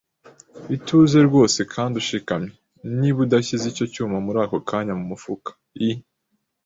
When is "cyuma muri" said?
3.93-4.37